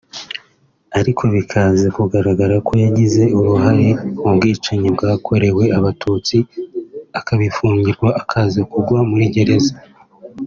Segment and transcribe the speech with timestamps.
[0.99, 3.87] ariko bikaza kugaragara ko yagize uruhare
[4.23, 6.37] mu bwicanyi bwakorewe Abatutsi
[7.19, 9.73] akabifungirwa akaza kugwa muri gereza